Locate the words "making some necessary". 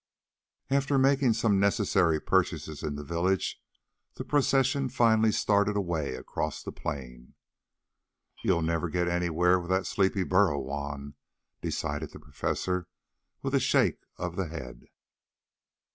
0.97-2.19